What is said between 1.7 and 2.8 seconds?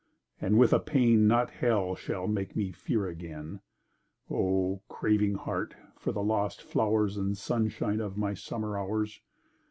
shall make me